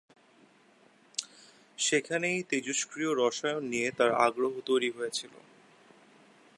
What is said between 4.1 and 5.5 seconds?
আগ্রহ তৈরি হয়েছিল।